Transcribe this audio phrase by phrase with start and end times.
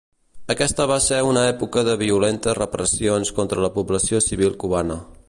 [0.53, 4.99] Aquesta va ser una època de violentes repressions contra la població civil cubana.